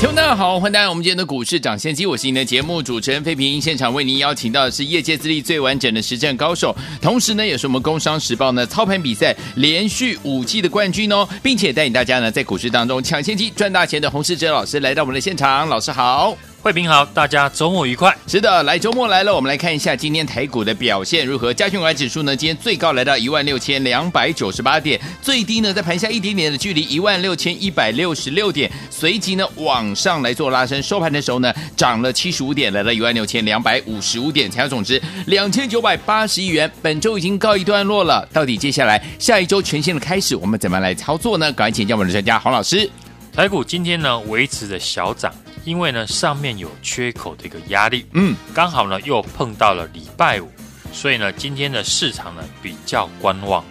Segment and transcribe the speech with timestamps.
[0.00, 3.60] 听众大家好，欢迎大家我们今天的股市抢先机，我是您的节目主持人费平。
[3.60, 16.36] 现场为您邀请到的是业界资历最完整的实战高手，同时呢，也是我们工商时报呢操盘比赛连续五季的冠军哦，并且带领大家呢在股市当中抢先机赚大钱的洪世哲老师来到我们的现场，老师好。
[16.64, 18.16] 慧平好，大家周末愉快。
[18.26, 21.52] 是的，来周末来了，我们来看一下今天台股的表现如何。
[21.52, 36.72] 加权股指数呢，今天最高来到一万六千两百九十八点，最低呢在盘下一点点的距离一万六千一百六十六点，随即呢往上来做拉升，收盘的时候呢涨了七十五点，来到一万六千两百五十五点，成交总值两千九百八十亿元。
[36.80, 41.52] 本周已经告一段落了，到底接下来下一周全新的开始，我们怎么来操作呢？
[41.52, 42.90] 赶紧请教我们的专家黄老师。
[43.34, 45.30] 台股今天呢维持着小涨。
[45.64, 50.50] 因为呢，上面有缺口的一个压力，嗯，刚好呢又碰到了礼拜五，
[50.92, 53.64] 所以呢，今天的市场呢比较观望。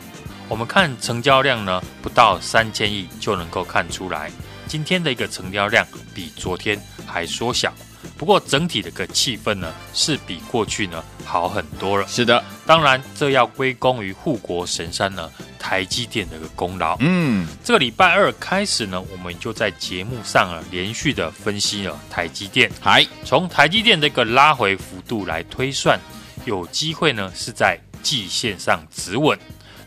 [0.50, 4.32] 我们看成交量呢不到三千亿就能够看出来，
[4.68, 7.74] 今天的一个成交量比昨天还缩小。
[8.18, 12.08] 不过整体的一个气氛呢是比过去呢好很多了。
[12.08, 15.30] 是的，当然这要归功于护国神山呢。
[15.64, 25.98] 台积电的一个功劳，嗯，这个礼拜二开始呢，我们就在节目上啊连续的分析了台积电，还从台积电的一个拉回幅度来推算，
[26.44, 29.40] 有机会呢是在季线上止稳，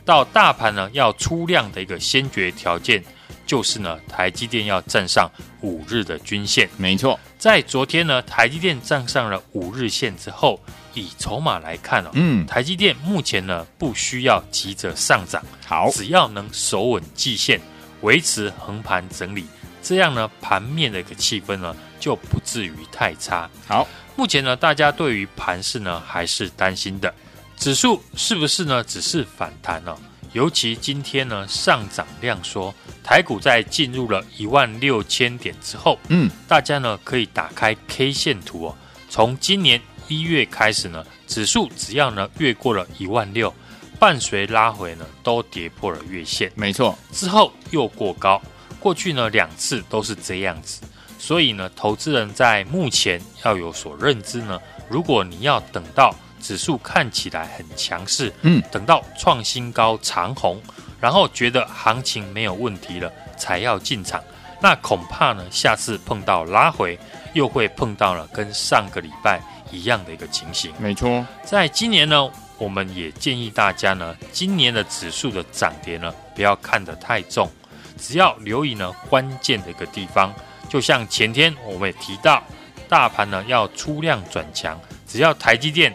[0.02, 3.04] 到大盘呢要出量的一个先决条件，
[3.46, 5.30] 就是呢台积电要站上
[5.62, 10.60] 五日的均线，没错，在昨天呢台积电站上了五日线之后。
[10.98, 17.60] 以筹码来看哦，嗯，台积电目前呢不需要急着上涨，好，只要能守稳季线，
[18.00, 19.44] 维持横盘整理，
[19.82, 23.46] 这样呢盘面的一个气氛呢就不至于太差。
[23.68, 23.86] 好，
[24.16, 27.14] 目前呢大家对于盘势呢还是担心的，
[27.58, 29.94] 指数是不是呢只是反弹呢？
[30.36, 38.76] 尤其今天呢上涨量缩，台股在进入了一万六千点之后，嗯，大家呢可以打开 K 线图哦，
[39.08, 39.80] 从今年。
[40.08, 43.52] 一月开始呢，指数只要呢越过了一万六，
[43.98, 46.52] 伴随拉回呢都跌破了月线。
[46.54, 48.40] 没错，之后又过高，
[48.78, 50.82] 过去呢两次都是这样子。
[51.18, 60.60] 所以呢，投资人在目前要有所认知呢，如果你要等到指数看起来很强势，嗯，等到创新高长红，
[61.00, 64.22] 然后觉得行情没有问题了，才要进场，
[64.60, 66.98] 那恐怕呢下次碰到拉回，
[67.34, 69.40] 又会碰到了跟上个礼拜。
[69.72, 71.26] 一样的一个情形，没错。
[71.42, 77.50] 在今年呢，我们也建议大家呢，今年的指数的涨跌呢，不要看得太重，
[77.98, 80.32] 只要留意呢关键的一个地方。
[80.68, 82.40] 就像前天我们也提到，
[82.88, 85.92] 大盘呢要出量转强，只要台积电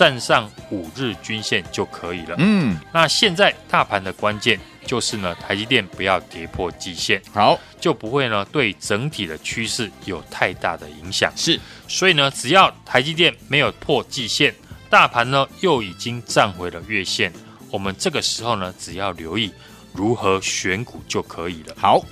[0.00, 2.34] 站上五日均线就可以了。
[2.38, 11.30] 嗯，那现在大盘的关键就是呢，台积电不要跌破季线，好，就不会呢对整体的趋势有太大的影响。
[11.36, 11.60] 是。
[11.86, 14.54] 所以呢，只要台积电没有破季线，
[14.88, 17.30] 大盘呢又已经站回了月线，
[17.70, 19.52] 我们这个时候呢，只要留意
[19.92, 21.76] 如何选股就可以了。
[21.78, 22.02] 好，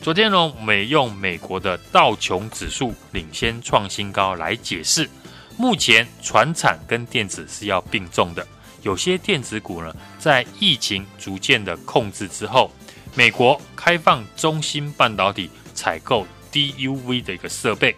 [0.00, 5.08] 昨天呢，我们也用美国的道琼指数领先创新高来解释，
[5.56, 8.46] 目前传产跟电子是要并重的，
[8.82, 12.70] 有些电子股呢，在疫情逐渐的控制之后，
[13.14, 17.96] 美国开放中芯半导体采购 DUV 的一个设备。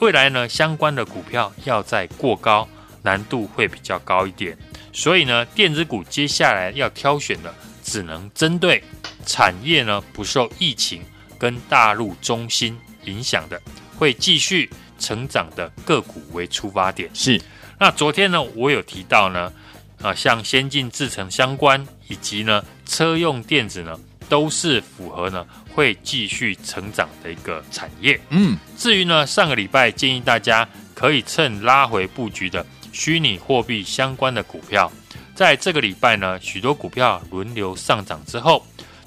[0.00, 2.68] 未来呢，相关的股票要再过高，
[3.02, 4.58] 难度会比较高一点。
[4.92, 7.54] 所以呢，电子股接下来要挑选的，
[7.84, 8.82] 只能针对
[9.24, 11.04] 产业呢不受疫情
[11.38, 13.62] 跟大陆中心影响的，
[13.96, 14.68] 会继续
[15.02, 17.10] 成长的个股为出发点。
[17.12, 17.42] 是。
[17.78, 19.52] 那昨天呢，我有提到呢，
[20.00, 25.44] 啊，像先进制程相关以及呢车用电子呢，都是符合呢。
[25.74, 28.20] 会继续成长的一个产业。
[28.28, 34.92] 嗯，至于呢，上个礼拜建议大家可以趁拉回布局的虚拟货币相关的股票，
[35.34, 38.62] 在这个礼拜呢，许多股票轮流上涨之后，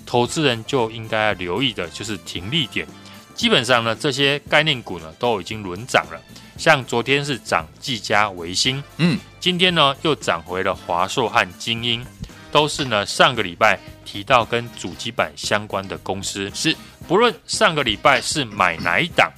[0.08, 2.88] 投资人就应该要留意的就是停利点。
[3.36, 6.20] 基本上呢，这些概念股呢都已经轮涨了，
[6.58, 12.04] 像昨天是涨技嘉、维新，嗯，今天呢又涨回了华硕和精英，
[12.52, 13.78] 都是呢上个礼拜。
[14.06, 16.74] 提到跟主机板相关的公司，是
[17.06, 19.30] 不论上个礼拜是买哪一档，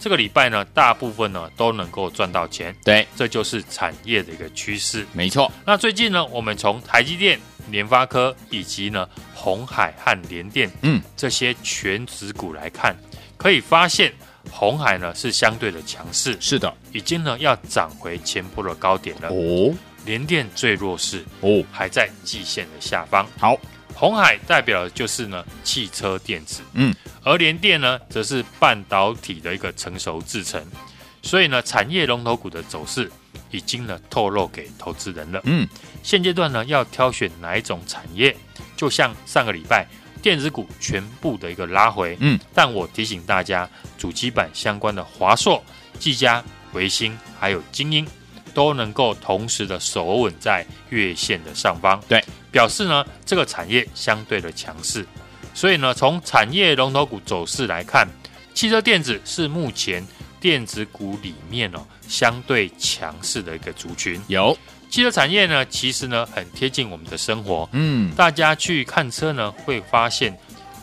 [0.00, 2.74] 这个礼拜呢，大部分呢都能够赚到钱。
[2.82, 5.06] 对，这就是产业的一个趋势。
[5.12, 5.52] 没错。
[5.64, 7.38] 那最近呢，我们从台积电、
[7.70, 12.96] 联发科以及呢红海和联电，嗯，这些全值股来看，
[13.36, 14.12] 可以发现
[14.50, 16.36] 红海呢是相对的强势。
[16.40, 19.28] 是的，已经呢要涨回前波的高点了。
[19.28, 19.74] 哦，
[20.04, 23.26] 联电最弱势，哦，还在季线的下方。
[23.38, 23.58] 好。
[23.98, 26.94] 红海代表的就是呢汽车电子，嗯，
[27.24, 30.62] 而联电呢则是半导体的一个成熟制程，
[31.22, 33.10] 所以呢产业龙头股的走势
[33.50, 35.66] 已经呢透露给投资人了，嗯，
[36.02, 38.36] 现阶段呢要挑选哪一种产业，
[38.76, 39.86] 就像上个礼拜
[40.26, 45.62] 电子股全部的一个拉回，嗯，但我提醒大家，主机板相关的华硕、
[46.00, 46.42] 技嘉、
[46.72, 48.04] 维星还有精英。
[48.52, 55.06] 都能够同时的守稳在月线的上方，对，表示呢这个产业相对的强势，
[55.54, 58.08] 所以呢从产业龙头股走势来看，
[58.54, 60.02] 汽车电子是目前
[60.40, 64.18] 电子股里面哦相对强势的一个族群。
[64.26, 64.56] 有
[64.88, 70.36] 汽车产业呢，其实呢很贴近我们的生活，嗯，大家去看车呢会发现，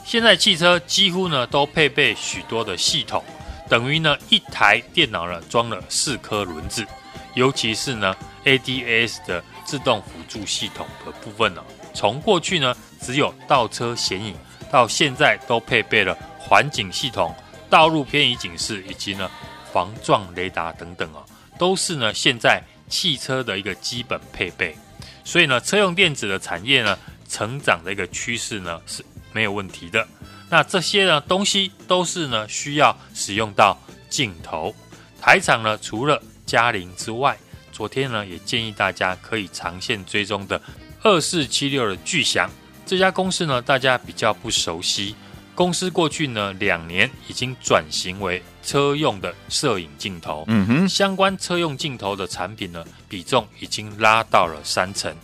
[0.06, 3.24] 现在汽车几乎呢都配备许多的系统，
[3.70, 6.86] 等于呢一台电脑呢装了四颗轮子。
[7.34, 8.16] 尤其是呢
[8.46, 14.36] ，ADAS 的自动辅助系统的部分呢、哦，从过去呢只有倒车显影，
[14.70, 17.34] 到现在都配备了环景系统、
[17.72, 19.32] 道路偏移警示以及呢
[19.72, 21.26] 防撞雷达等等啊，
[21.58, 24.76] 都是呢现在汽车的一个基本配备。
[25.24, 26.98] 所以呢，车用电子的产业呢，
[27.28, 30.08] 成长的一个趋势呢是没有问题的。
[30.50, 33.78] 那这些呢东西都是呢需要使用到
[34.10, 34.76] 镜头。
[35.20, 37.38] 台厂呢除了嘉陵之外，
[37.72, 40.62] 昨天呢也建议大家可以长线追踪的
[41.02, 42.50] 二四七六的巨祥
[42.86, 45.16] 这家公司呢，大家比较不熟悉。
[45.56, 55.16] 公司过去呢两年已经转型为车用的摄影镜头，嗯哼，相关车用镜头的产品呢比重已经拉到了三成。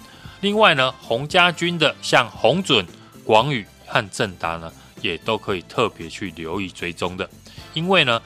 [0.41, 2.85] 另外呢，洪家军的像洪准、
[3.23, 4.71] 广宇和正达呢，
[5.01, 7.29] 也都可以特别去留意追踪的，
[7.73, 8.21] 因为呢。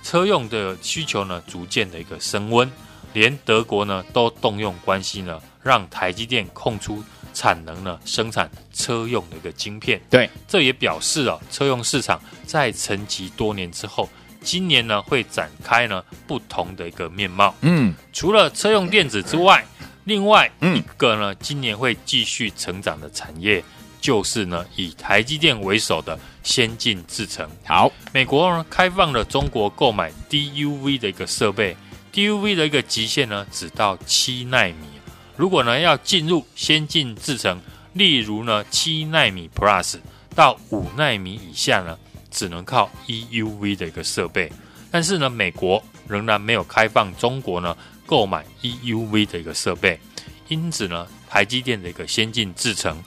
[0.00, 2.70] 车用的需求呢，逐渐的一个升温，
[3.12, 7.02] 连德国呢都动用关系呢，让台积电空出
[7.38, 10.00] 产能呢，生产车用的一个晶片。
[10.10, 14.10] 对，这也表示啊，车用市场在沉寂多年之后，
[14.42, 17.54] 今年呢会展开呢不同的一个面貌。
[17.60, 19.64] 嗯，除了车用电子之外，
[20.02, 23.62] 另外一个呢，今年会继续成长的产业。
[24.00, 27.48] 就是呢，以台积电为首的先进制程。
[27.64, 31.76] 好，美国呢开放了中国购买 DUV 的一个设备
[32.12, 34.97] ，DUV 的一个极限呢只到七纳米。
[35.38, 37.60] 如果呢要进入先进制程，
[37.92, 39.98] 例如呢七纳米 Plus
[40.34, 41.96] 到五纳米以下呢，
[42.28, 44.52] 只能靠 EUV 的一个设备。
[44.90, 50.00] 但是呢，美国仍然没有开放中国呢购买 EUV 的一个设备，
[50.48, 53.00] 因此呢，台积电的一个先进制程。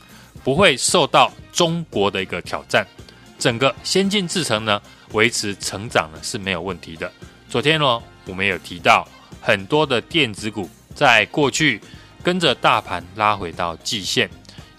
[0.43, 2.83] 不会受到中国的一个挑战，
[3.37, 4.81] 整个先进制程呢
[5.11, 7.11] 维持成长呢是没有问题的。
[7.47, 9.07] 昨天呢我们有提到
[9.39, 11.79] 很多的电子股在过去
[12.23, 14.29] 跟着大盘拉回到季线，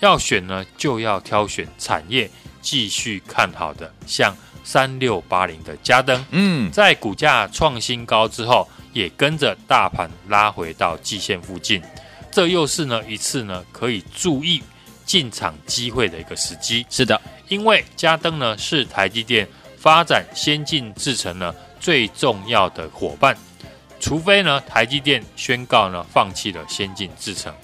[0.00, 2.30] 要选呢就要挑选产业
[2.60, 11.82] 继续看好的，像三六八零的嘉登，嗯，在股价创新高之后，也跟着大盘拉回到季线附近，
[12.30, 14.62] 这又是呢一次呢可以注意。
[15.04, 23.36] 进场机会的一个时机，是的，因为嘉登呢是台积电发展先进制程呢最重要的伙伴，
[24.02, 27.54] 除非呢台积电宣告呢放弃了先进制程，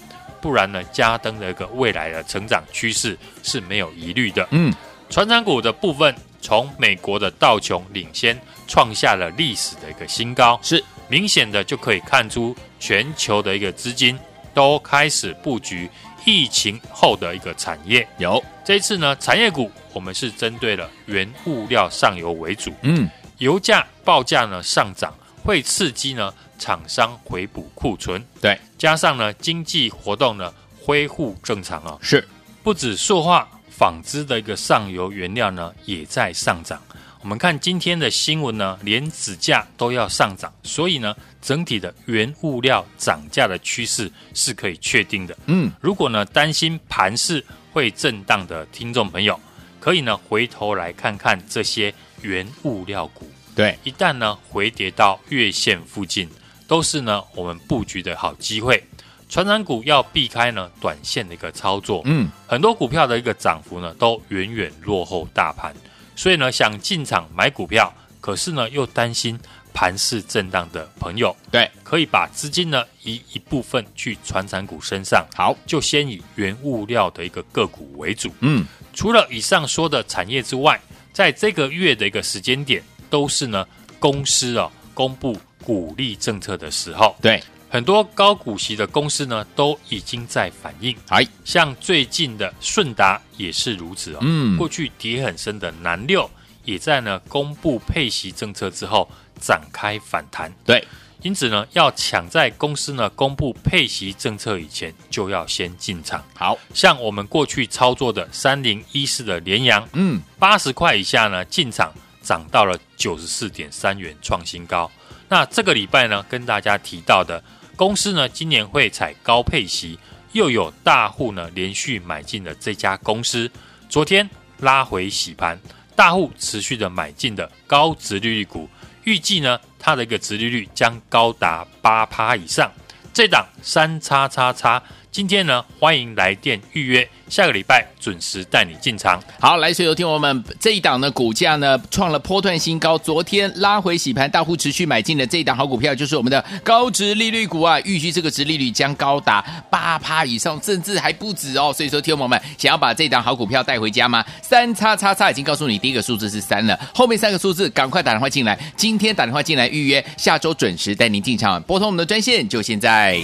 [0.41, 4.47] 不然呢嘉登的一个未来的成长趋势是没有疑虑的。
[4.51, 4.73] 嗯，
[5.09, 10.81] 传产股的部分，从美国的道琼领先创下了历史的一个新高，是。
[11.09, 14.17] 明显的就可以看出全球的一个资金
[14.53, 15.89] 都开始布局。
[16.25, 18.07] 疫情后的一个产业。
[18.17, 18.43] 有。
[18.63, 25.11] 这一次呢，产业股我们是针对了原物料上游为主，嗯，油价报价呢上涨，
[25.49, 32.23] 会刺激呢厂商回补库存，对，加上呢经济活动呢恢复正常啊，是
[32.61, 36.79] 不止塑化、纺织的一个上游原料呢也在上涨。
[37.23, 45.35] 我们看今天的新闻呢，连纸价都要上涨，所以呢，整体的原物料涨价的趋势是可以确定的。
[45.47, 49.39] 嗯，如果呢担心盘势会震荡的听众朋友，
[49.79, 51.91] 可以呢回头来看看这些
[52.21, 53.27] 原物料股。
[53.59, 56.29] 对，一旦呢回跌到月线附近，
[56.65, 58.81] 都是呢我们布局的好机会。
[59.27, 62.01] 传产股要避开呢短线的一个操作。
[62.05, 65.75] 嗯，很多股票的一个涨幅呢都远远落后大盘。
[66.15, 69.37] 所以呢，想进场买股票，可是呢又担心
[69.73, 75.27] 盘势震荡的朋友，对，可以把资金呢移一部分去传产股身上。
[75.35, 78.31] 好，就先以原物料的一个个股为主。
[78.39, 80.79] 嗯，除了以上说的产业之外，
[81.11, 83.65] 在这个月的一个时间点，都是呢
[83.99, 87.15] 公司啊公布股利政策的时候。
[87.21, 90.95] 对，很多高股息的公司呢都已经在反应。
[91.09, 94.19] 哎，像最近的顺达也是如此哦。
[94.21, 96.29] 嗯，过去跌很深的南六，
[96.65, 100.53] 也在呢公布配息政策之后展开反弹。
[100.65, 100.85] 对，
[101.21, 106.23] 因此呢，要抢在公司呢公布配息政策以前，就要先进场。
[106.33, 114.89] 好，像我们过去操作的三零一四的联阳，嗯，八十块以下呢进场，涨到了九十四点三元，创新高。
[115.27, 117.43] 那这个礼拜呢，跟大家提到的
[117.75, 119.97] 公司呢，今年会采高配息，
[120.31, 123.49] 又有大户呢连续买进的这家公司，
[123.89, 125.59] 昨天拉回洗盘，
[125.95, 128.69] 大户持续的买进的高值利率股，
[129.03, 132.71] 预计呢它的一个值利率将高达八趴以上。
[133.13, 134.81] 这档三叉叉叉。
[135.11, 139.19] 今天呢，欢迎来电预约，下个礼拜准时带你进场。
[139.39, 151.73] 好，来，所有听我们这一档呢，股价呢创了波段新高，昨天拉回洗盘，大户持续买进的这一档好股票，就是我们的高值利率股啊，预计这个值利率将高达八趴以上，甚至还不止哦。
[151.75, 154.23] 所以说，听我们想要把这档好股票带回家吗？
[154.43, 163.19] 三叉叉叉已经告诉你，第一个数字是三了，后面三个数字赶快打电话进来，今天打电话进来预约，下周准时带您进场，拨通我们的专线，就现在。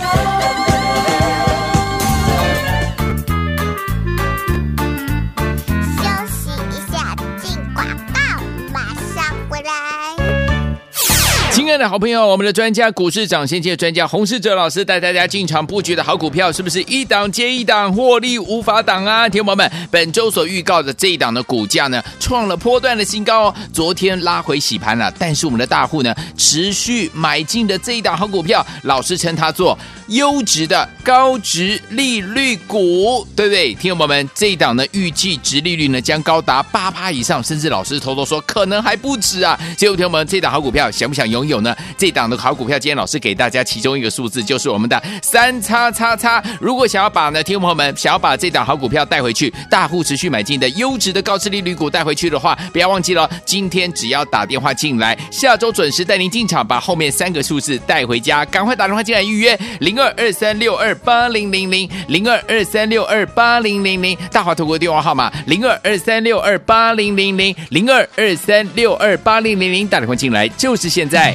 [11.75, 19.27] 爱的好朋友，我们的专家股市涨先机的专家洪世哲老师带大家进场布局的好股票，是不是一档接一档，获利无法挡啊？
[19.27, 23.55] 听友们，本周所预告的这一档的股价呢，创了波段的新高哦。
[23.73, 29.77] 昨天拉回洗盘了，但是我们的大户呢，持续买进的这一档好股票，老师称它做
[30.07, 33.73] 优质的高值利率股，对不对？
[33.73, 39.59] 听友们，这一档呢，预计值利率呢将高达八趴以上，甚至老师偷偷说可能还不止啊。
[39.75, 41.45] 结果听友们，这档好股票想不想拥？
[41.45, 46.41] 有呢，这档的好股票，今天老师给大家其中一个数字，就是我们的三叉叉叉。
[46.61, 58.45] 如果想要把呢，听众朋友们想要把这档好股票带回去，大户持续买进的优质的高殖利率股带回去的话，不要忘记了，今天只要打电话进来，下周准时带您进场，把后面三个数字带回家。
[58.45, 71.33] 赶快打电话进来预约零二二三六二八零零零零二二三六二八零零零，大华投顾电话号码零二二三六二八零零零零二二三六二八零零零，打电话进来就是现在。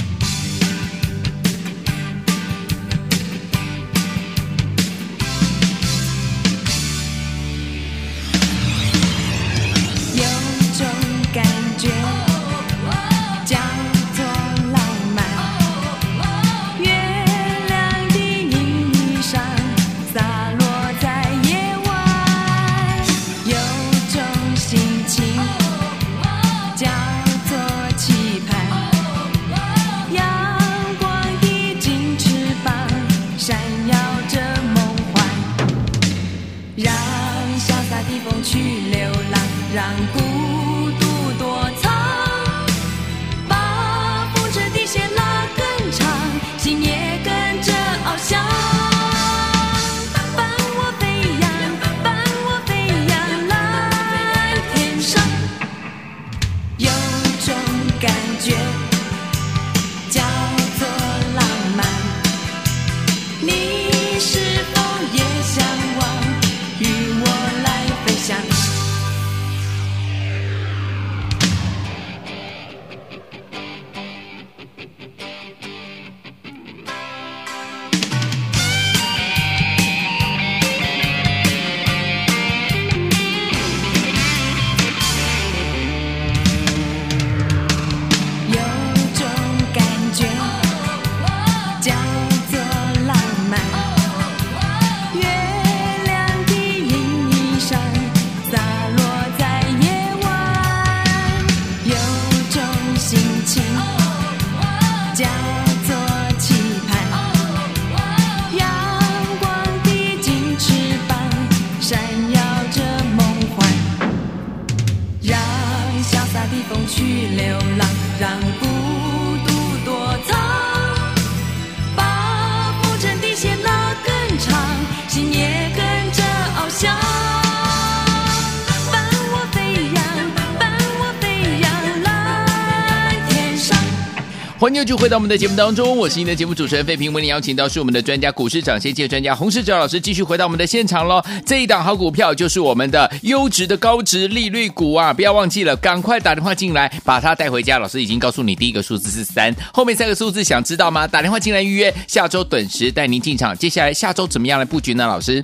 [134.60, 141.24] 欢迎继续回到我们的节目当中，我是您的节目主持人费平，为您邀请到是我们的专家股市长先界专家洪世哲老师，继续回到我们的现场喽。
[141.46, 147.78] 这一档好股票就是我们的优质的高值利率股啊，不要忘记了，赶快打电话进来，把它带回家。
[147.78, 151.08] 老师已经告诉你，第一个数字是三，后面三个数字想知道吗？
[151.08, 153.56] 打电话进来预约，下周准时带您进场。
[153.56, 155.06] 接下来下周怎么样来布局呢？
[155.06, 155.42] 老师，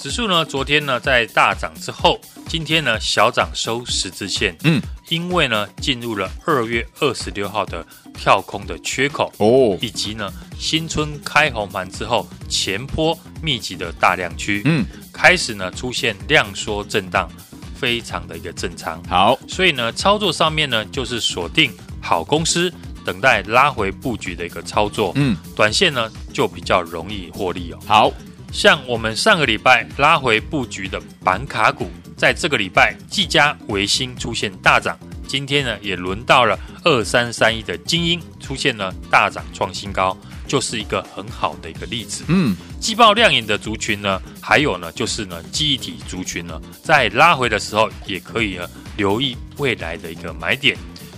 [0.00, 4.80] 指数呢，昨天呢在大涨之后，今天呢小涨收十字线，嗯。
[5.10, 14.82] 因为呢，进入了二月二十六号的跳空的缺口哦，以及呢新春开红盘之后前坡密集的大量区，嗯，
[15.12, 17.28] 开始呢出现量缩震荡，
[17.76, 19.02] 非常的一个正常。
[19.04, 21.70] 好，所以呢操作上面呢就是锁定
[22.00, 22.72] 好公司，
[23.04, 25.12] 等待拉回布局的一个操作。
[25.16, 27.78] 嗯，短线呢就比较容易获利哦。
[27.86, 28.10] 好，
[28.50, 31.90] 像我们上个礼拜拉回布局的板卡股。
[32.16, 34.98] 在这个礼拜，技嘉、微星出现大涨。
[35.26, 40.16] 今天呢，也轮到了二三三一的精英出现了大涨创新高，
[40.46, 42.24] 就是一个很好的一个例子。
[42.28, 50.76] 嗯，季报亮眼的族群呢，还有呢，就是呢，记忆体族群呢，在拉回的时候，也可以呢留意未来的一个买点。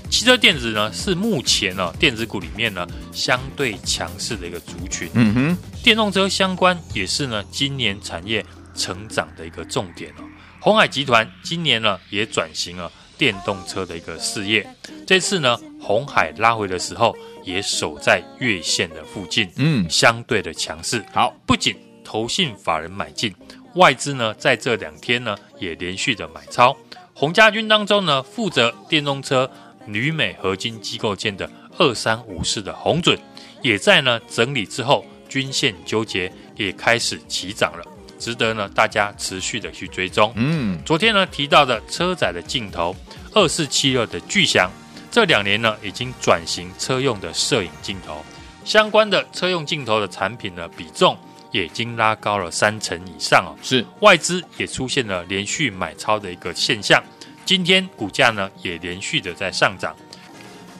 [0.08, 5.10] 汽车电子呢，是目前呢电子股里面呢相对强势的一个族群。
[5.14, 10.22] 嗯哼，电动车相关也是呢今年产业成长的一个重点哦。
[10.66, 14.68] 鸿海集团今年呢也转型了电动车的一个事业，
[15.06, 21.04] 这次呢红海拉回的时候也守在月线的附近，嗯，相对的强势。
[21.14, 23.32] 好，不仅投信法人买进，
[23.76, 26.76] 外资呢在这两天呢也连续的买超。
[27.14, 29.48] 洪家军当中呢负责电动车
[29.86, 33.16] 旅美合金机构件的二三五四的红准，
[33.62, 37.84] 也在呢整理之后均线纠结也开始起涨了。
[38.26, 40.32] 值得呢，大家持续的去追踪。
[40.34, 42.92] 嗯，昨天呢提到的车载的镜头，
[43.32, 44.68] 二四七二的巨翔，
[45.12, 48.24] 这两年呢已经转型车用的摄影镜头，
[48.64, 51.16] 相关的车用镜头的产品呢比重
[51.52, 53.54] 也已经拉高了三成以上哦。
[53.62, 57.00] 是，外资也出现了连续买超的一个现象，
[57.44, 59.94] 今天股价呢也连续的在上涨。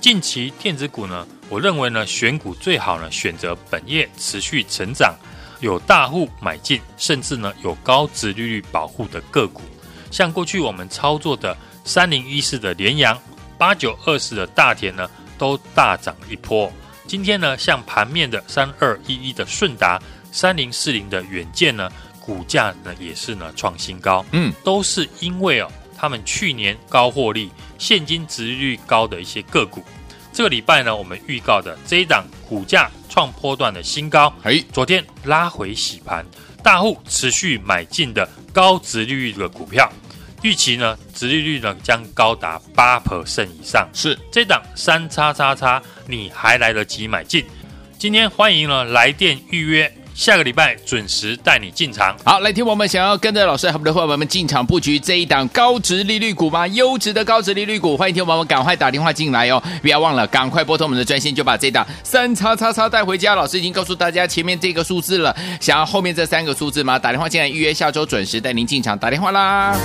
[0.01, 5.15] 近期电子股呢，我认为呢选股最好呢选择本业持续成长。
[5.61, 9.63] 有大户买进，甚至呢有高殖利率保护的个股，
[10.11, 13.19] 像过去我们操作的三零一四的联阳、
[13.57, 16.71] 八九二四的大田呢，都大涨一波。
[17.07, 20.01] 今天呢，像盘面的三二一一的顺达、
[20.33, 21.91] 三零四零的远见呢，
[22.21, 24.25] 股价呢也是呢创新高。
[24.33, 29.83] 嗯，都是因为哦，他们去年高获利、现金殖利率高的一些个股。
[30.37, 36.23] 这个礼拜呢，我们预告的这一档股价创波段的新高，哎，昨天拉回洗盘，
[36.63, 39.91] 大户持续买进的高值利率的股票，
[40.43, 43.89] 预期呢，值利率呢将高达八 percent 以上。
[43.95, 47.43] 是这档三叉叉叉，你还来得及买进？
[47.99, 49.91] 今天欢迎呢来电预约。
[50.17, 52.17] 下个礼拜准时带你进场。
[52.25, 56.67] 好，来听我们想要跟着老师和我们的伙伴们进场布局这一档高值利率股吗？
[56.69, 59.63] 优质的高值利率股，欢迎听我们赶快打电话进来哦！
[59.83, 63.35] 不要忘了，赶快拨通我们的专线，就把这档三叉叉叉带回家。
[63.35, 66.99] 老师已经告诉大家前面这个数字了，想要后面这三个数字吗？
[66.99, 68.99] 打电话进来预约，下周准时带您进场。
[68.99, 69.77] 打电话啦！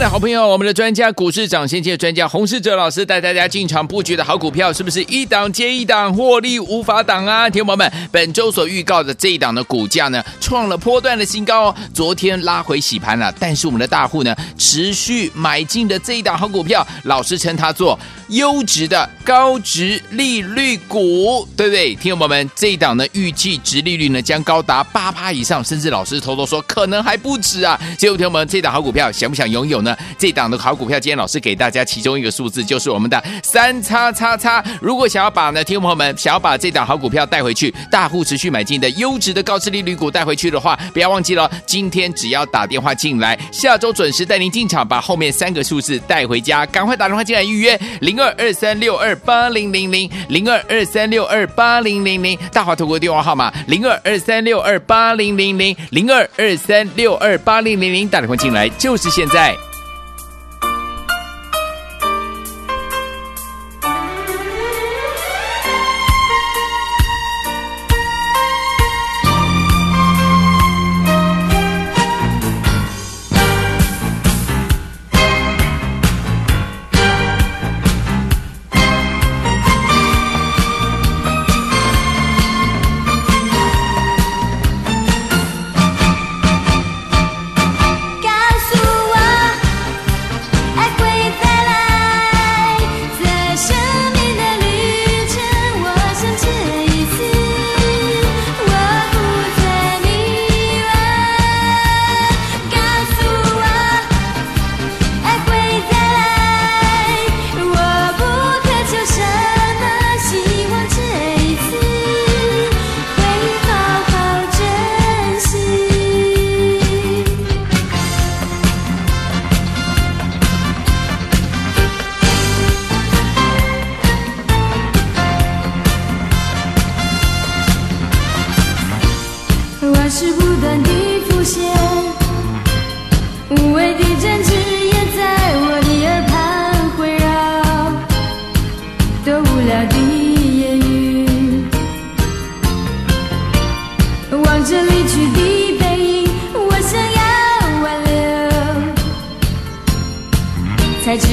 [0.00, 7.50] 的好朋友，我们的专家股市涨先机的专家洪世哲老师带大家进场布局的好股票，是不是一档接一档，获利无法挡啊？
[7.50, 11.74] 听友们，本周所预告的这一档的股价呢，创了波段的新高哦。
[11.92, 21.94] 昨天拉回洗盘了，但是我们的大户呢，持续买进的这一档好股票，老师称它做优质的高值利率股，对不对？
[21.96, 27.78] 听友们，这一档呢，预计值利率呢将高达八趴以上，甚至老师偷偷说可能还不止啊。
[27.98, 29.80] 结果听友们，这档好股票想不想拥有？
[29.82, 34.64] 呢，这档的好股票，今天老师给大家其中一个数字，就是我们的三叉叉叉。
[34.80, 46.66] 如果想要把呢，听众朋友们想要把这档好股票带回去，大户持续买进的优质的高市利率股带回去的话，不要忘记了，今天只要打电话进来，下周准时带您进场，把后面三个数字带回家。
[46.66, 59.56] 赶快打电话进来预约零二二三六二八零零零零二二三六二八零零零，大华投顾电话号码零二二三六二八零零零零二二三六二八零零零，打电话进来就是现在。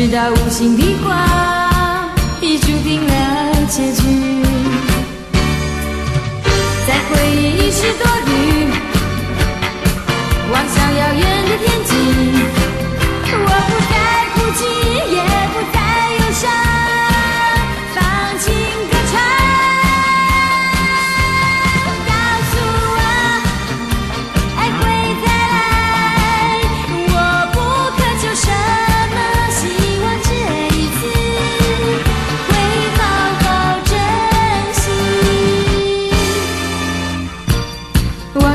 [0.09, 1.26] 知道无心的话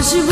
[0.02, 0.22] 心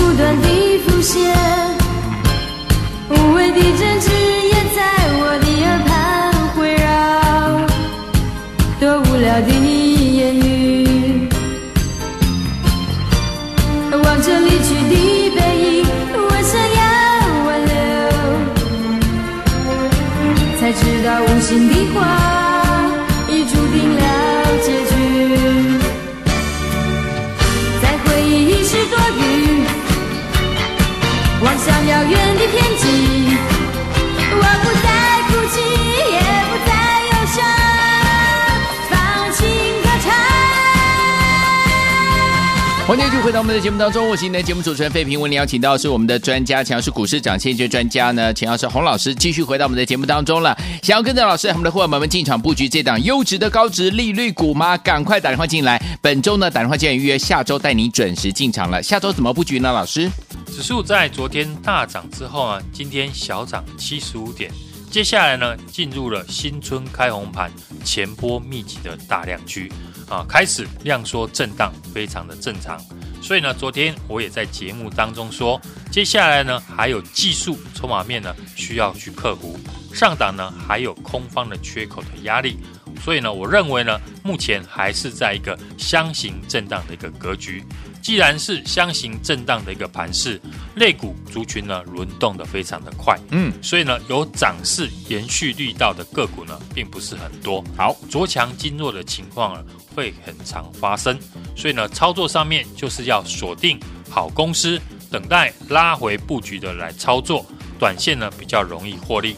[43.22, 45.20] 回到我们的节目当中，我是今天的节目主持人费平。
[45.20, 50.56] 为您邀请到是我们的专家，强势股市涨先机专家呢，钱老师洪老师，继续回到我们的节目当中了。
[50.82, 54.74] 想要跟着老师，我们的伙伴们进场布局这档优质的高值利率股吗？
[54.78, 55.80] 赶快打电话进来。
[56.00, 58.82] 本周呢，打电话进来预约，下周带你准时进场了。
[58.82, 59.70] 下周怎么布局呢？
[59.70, 60.10] 老师，
[60.46, 64.50] 指数在昨天大涨之后啊，今天小涨七十五点。
[64.90, 67.52] 接下来呢，进入了新春开红盘、
[67.84, 69.70] 前波密集的大量区
[70.08, 72.80] 啊，开始量缩震荡，非常的正常。
[73.20, 79.58] 所以呢，昨天我也在节目当中说，接下来呢，还有技术筹码面呢需要去克服，
[79.94, 82.58] 上档呢还有空方的缺口的压力。
[83.02, 87.64] 所以呢，我认为呢，目前还是在一个箱型震荡的一个格局。
[88.02, 90.40] 既然是箱型震荡的一个盘势，
[90.74, 97.62] 类股族群呢轮动的非常的快，嗯，所以呢有涨势延续力道的个股呢并不是很多。
[97.76, 101.18] 好，着强经弱的情况呢会很常发生，
[101.54, 107.44] 所以呢操作上面就是要锁定好公司，等待拉回布局的来操作，
[107.78, 109.36] 短线呢比较容易获利。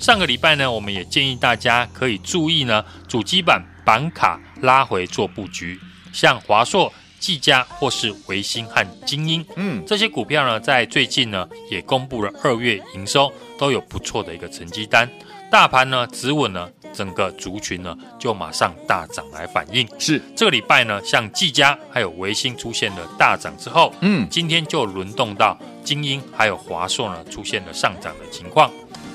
[0.00, 5.80] 上个礼拜呢，我们也建议大家可以注意呢主机板板卡拉回做布局，
[6.12, 6.92] 像华硕。
[7.24, 15.08] 技嘉或是维星和精英，嗯，这些股票呢，在最近呢也公布了二月营收，都有不错的一个成绩单。
[15.50, 19.88] 大盘呢止稳呢，整个族群呢就马上大涨来反应。
[19.98, 28.70] 是这个礼拜呢，像技嘉还有维星出现了大涨之后，嗯，今天就轮动到精英还有华硕呢出现了上涨的情况。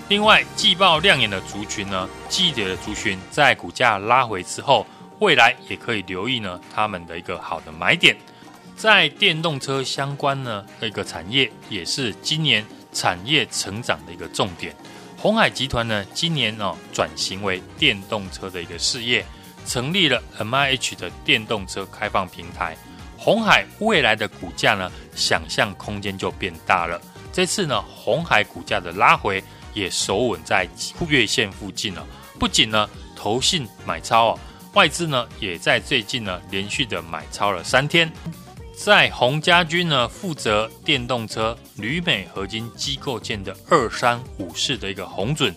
[0.08, 4.84] 另外，季报亮眼的族群呢，季底的族群在股价拉回之后。
[5.20, 8.16] 未来也可以留意呢，他们的一个好的买点，
[8.76, 14.74] 在电动车相关呢的一个产业，也是今年产业成长的一个重点。
[15.18, 19.26] 鸿海集团呢，今年哦转型为电动车的一个事业，
[19.66, 22.78] 成立了 MIH 的电动车开放平台。
[23.18, 27.02] 红海未来的股价呢，想象空间就变大了。
[27.34, 30.66] 这次呢，红海股价的拉回也守稳在
[31.10, 32.08] 月线附近了。
[32.40, 34.40] 不仅呢，投信买超哦。
[34.74, 38.12] 外资呢，也在最近呢连续的买超了三天。
[38.78, 45.54] 在洪家军呢负责电动车铝镁合金机构件的二三五四的一个红准，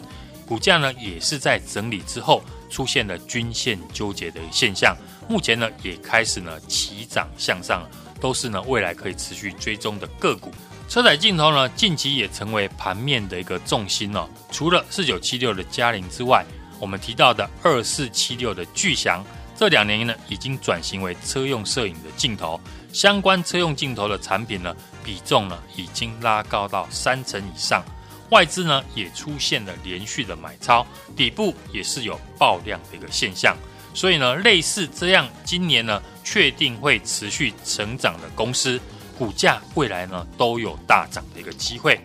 [0.47, 4.97] 股价呢也是在整理之后出现了均线纠结的现象，
[5.29, 10.51] 目前呢也开始呢齐涨向上，都是呢未来可以持续追踪的个股。
[10.89, 16.45] 车载镜头呢近期也成为盘面的一个重心哦，除了四九七六的嘉陵之外。
[16.83, 19.25] 我们提到的二四七六的巨祥，
[19.57, 22.61] 这两年呢已经转型为车用摄影的镜头，
[22.93, 27.85] 相关车用镜头的产品呢比重呢已经拉高到三成以上，
[28.31, 30.85] 外资呢也出现了连续的买超，
[31.17, 33.57] 底部也是有爆量的一个现象，
[33.95, 38.81] 所以呢类似这样今年呢确定会持续成长的公司，
[39.17, 42.05] 股价未来呢都有大涨的一个机会，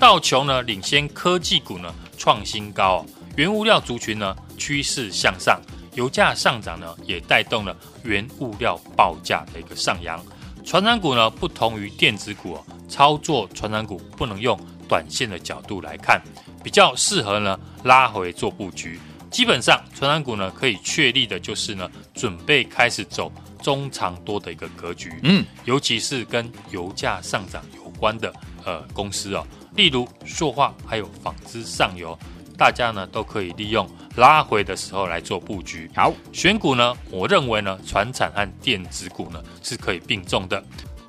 [0.00, 3.06] 道琼呢领先科技股呢创新高哦。
[3.36, 5.60] 原物料族群呢趋势向上，
[5.94, 10.24] 油价上涨呢也带动了原物料报价的一个上扬。
[10.64, 16.20] 传产股呢不同于电子股哦，操作传产股不能用短线的角度来看，
[16.64, 18.98] 比较适合呢拉回做布局。
[19.30, 23.30] 基本上传产股呢可以确立的就是呢准备开始走
[23.62, 25.12] 中长多的一个格局。
[25.22, 28.32] 嗯，尤其是跟油价上涨有关的
[28.64, 32.18] 呃公司哦，例如塑化还有纺织上游。
[32.56, 35.90] 大家呢都可以利用拉回的时候来做布局。
[35.94, 40.62] 好，选股呢，我认为呢，船产和电子股呢是可以并重的。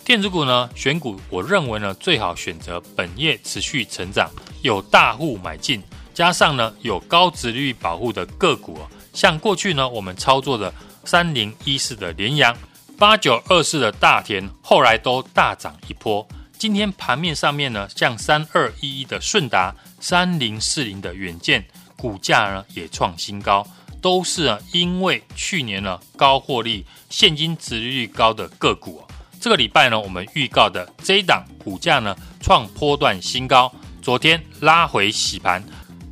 [0.03, 4.29] 电子股呢，选股我认为呢，最好选择本业持续成长、
[4.62, 5.83] 有大户买进，
[6.13, 8.79] 加上呢有高殖利率保护的个股。
[9.13, 12.55] 像过去呢，我们操作的三零一四的联阳、
[12.97, 16.25] 八九二四的大田，后来都大涨一波。
[16.57, 23.65] 今天盘面上面呢，像三二一一的顺达、三零四零的远见，股价呢也创新高，
[24.01, 29.03] 都是啊因为去年呢高获利、现金殖利率高的个股。
[29.39, 35.63] 这个礼拜呢，我们预告的这一档股价呢创波段新高，昨天拉回洗盘，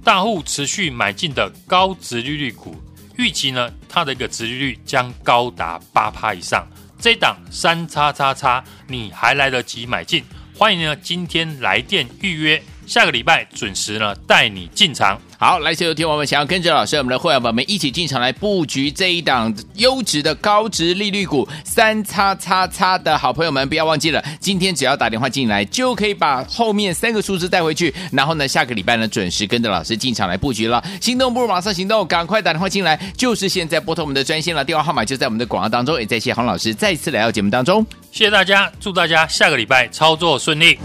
[0.03, 2.75] 大户持续买进的高殖利率股，
[3.17, 6.67] 预期呢它的一个殖利率将高达八趴以上。
[6.99, 10.23] 这一档三叉叉叉，你还来得及买进？
[10.57, 15.19] 欢迎呢，今天来电预约，下个礼拜准时呢带你进场。
[15.37, 30.81] 好，来，所有听我们想要跟着老师，我们的会员宝宝们一起进场来布局这一档优质的高值利率股三叉叉叉的好朋友们，不要忘记了，今天只要打电话进来，就可以把后面三个数字带回去，然后呢，下个礼拜呢准时跟着老师进场来布局了。
[31.01, 35.99] 心动不如马上行动，赶快打电话进来，就是现在拨通我们的专线了，电话号码就在我们的广告当中。
[35.99, 40.79] 也再谢洪老师再次来到节目当中，谢谢大家，祝大家下个礼拜操作顺利。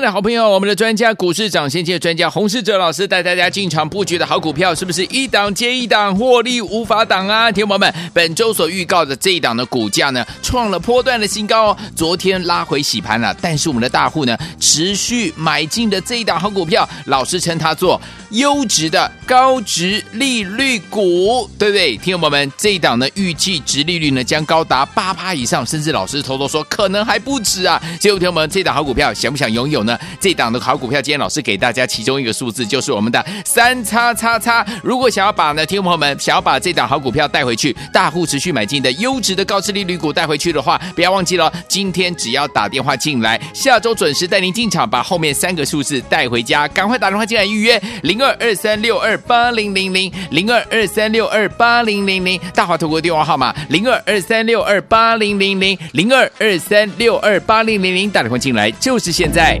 [0.00, 7.50] 的好朋友，我们的专家股市长先机专家洪世哲老师带大家进场布局的好股票，是不是一档接一档，获利无法挡啊？
[7.52, 11.76] 听友们，本周所预告的这一档的股价呢，创了波段的新高哦。
[11.94, 21.96] 昨天拉回洗盘了，但是我们的大户呢，持续买进的这一档好股票，老师称它做优质的高值利率股，对不对？
[21.96, 27.82] 听友们，这一档呢，预计值利率呢将高达八趴以上，甚至老师偷偷说可能还不止啊。
[27.98, 29.80] 结果听友们，这一档好股票想不想拥有？
[29.80, 29.89] 呢，
[30.20, 34.66] 这档的好股票，今天老师给大家其中一个数字，就是我们的三叉叉叉。
[34.82, 46.66] 如果想要把呢，听众朋友们想要把这档好股票带回去，大户持续买进的优质的高殖利率股带回去的话，不要忘记了，今天只要打电话进来，下周准时带您进场，把后面三个数字带回家。
[46.68, 59.60] 赶快打电话进来预约零二二三六二八零零零零二二三六二八零零零，大华投顾电话号码零二二三六二八零零零零二二三六二八零零零，打电话进来就是现在。